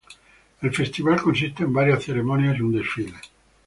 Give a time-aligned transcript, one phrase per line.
[0.63, 3.13] El festival consiste en varias ceremonias y un desfile.